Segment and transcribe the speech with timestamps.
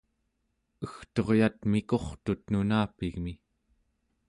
[0.85, 3.33] egturyat mikurtut nunapigmi